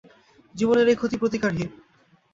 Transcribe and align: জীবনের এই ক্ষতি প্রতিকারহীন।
জীবনের 0.55 0.87
এই 0.87 0.95
ক্ষতি 0.95 1.15
প্রতিকারহীন। 1.17 1.69